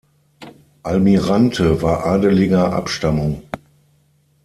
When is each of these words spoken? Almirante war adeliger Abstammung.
Almirante 0.81 1.83
war 1.83 2.07
adeliger 2.07 2.73
Abstammung. 2.73 3.43